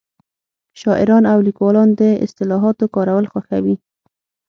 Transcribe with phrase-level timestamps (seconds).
[0.81, 3.75] شاعران او لیکوالان د اصطلاحاتو کارول خوښوي